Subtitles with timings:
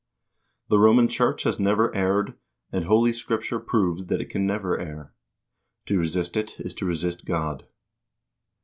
[0.69, 2.33] The Roman Church has never erred,
[2.71, 5.13] and Holy Scripture proves that it can never err.
[5.85, 7.67] To resist it is to resist God."